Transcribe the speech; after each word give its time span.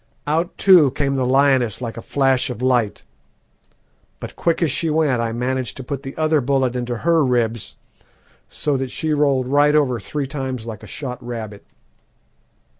Out, 0.25 0.57
too, 0.57 0.89
came 0.89 1.13
the 1.13 1.27
lioness 1.27 1.79
like 1.79 1.95
a 1.95 2.01
flash 2.01 2.49
of 2.49 2.59
light, 2.59 3.03
but 4.19 4.35
quick 4.35 4.63
as 4.63 4.71
she 4.71 4.89
went 4.89 5.21
I 5.21 5.31
managed 5.31 5.77
to 5.77 5.83
put 5.83 6.01
the 6.01 6.17
other 6.17 6.41
bullet 6.41 6.75
into 6.75 6.97
her 7.05 7.23
ribs, 7.23 7.75
so 8.49 8.77
that 8.77 8.89
she 8.89 9.13
rolled 9.13 9.47
right 9.47 9.75
over 9.75 9.99
three 9.99 10.25
times 10.25 10.65
like 10.65 10.81
a 10.81 10.87
shot 10.87 11.23
rabbit. 11.23 11.63